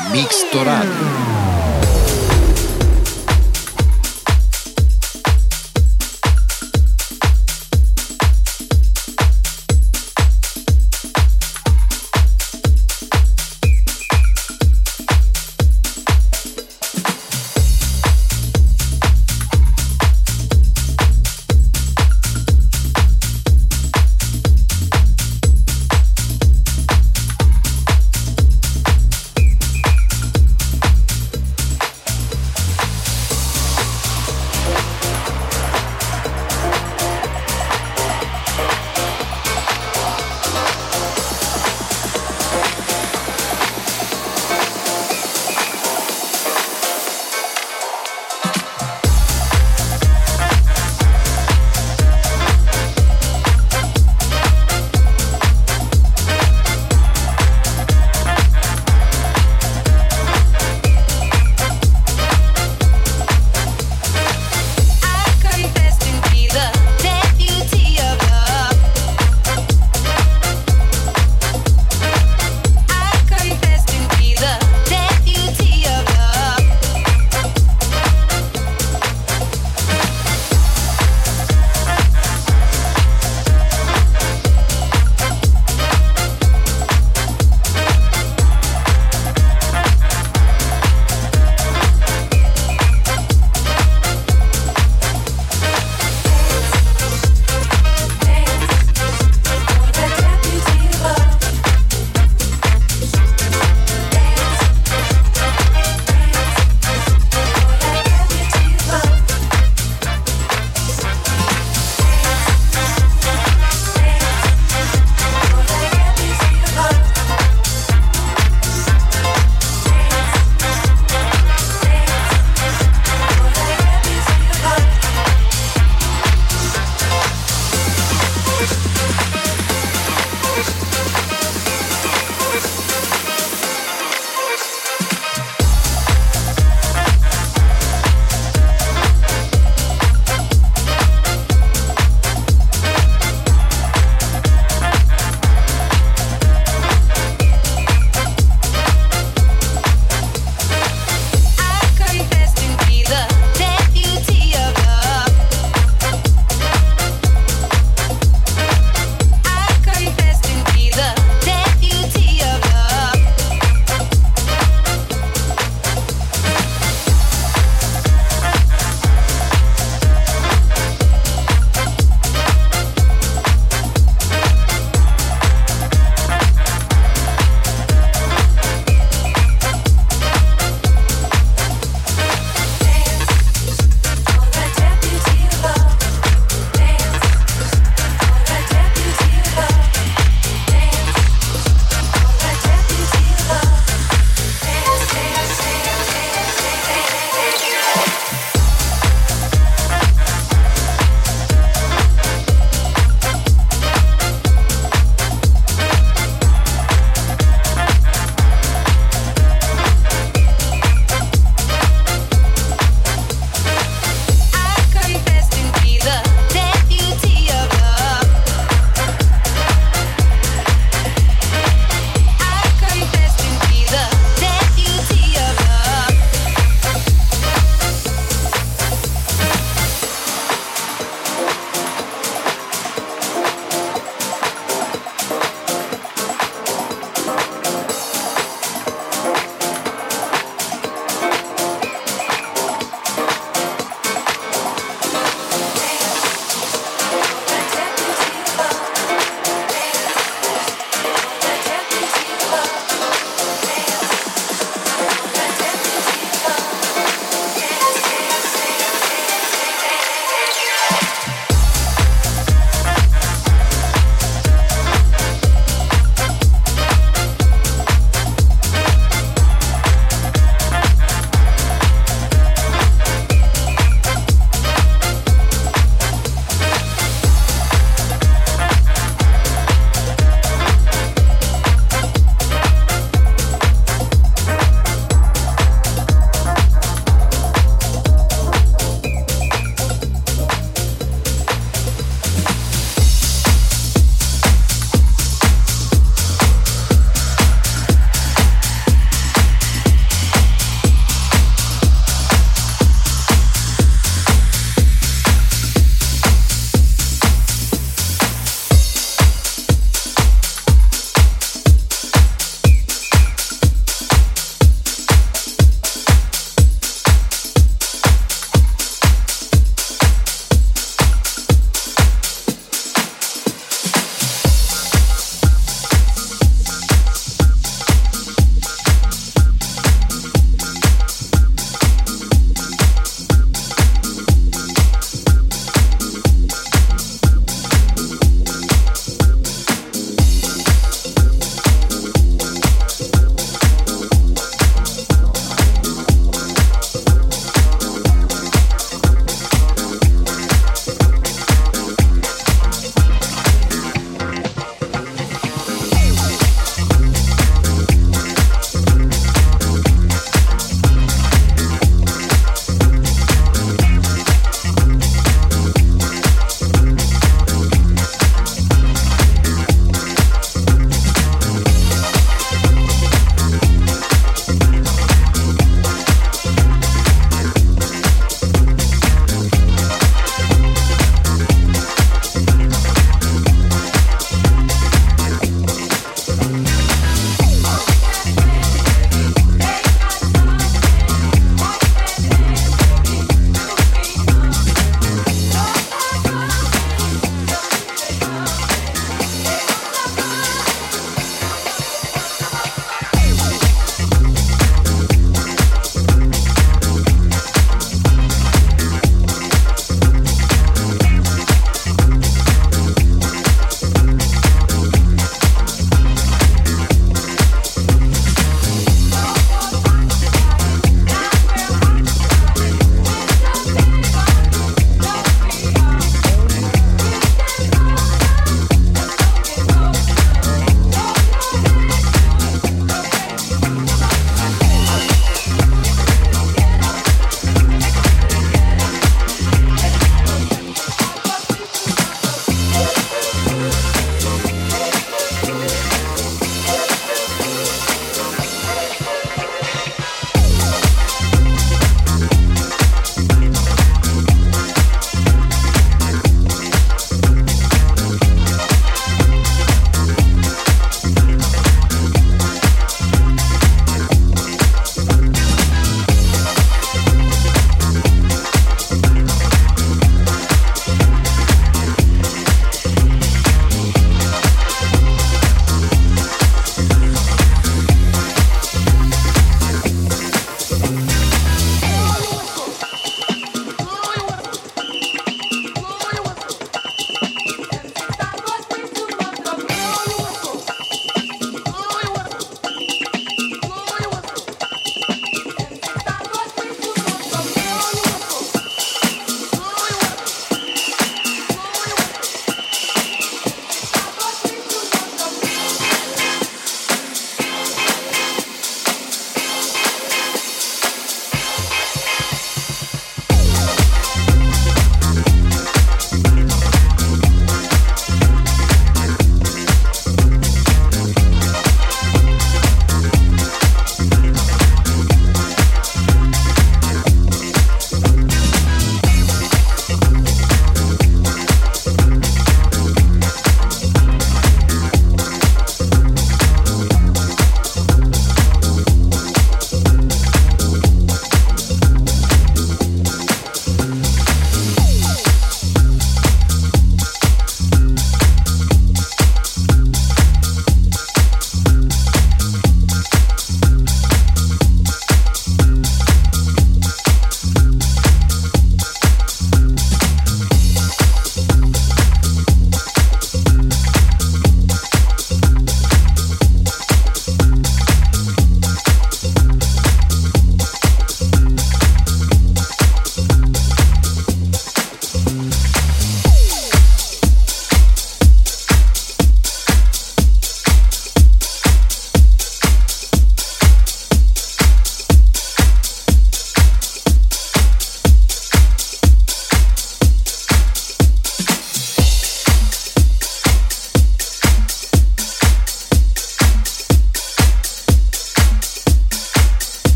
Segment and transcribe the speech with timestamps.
[0.00, 1.51] Mixtorado.